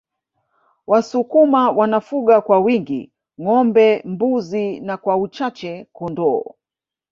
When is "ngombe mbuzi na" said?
3.41-4.97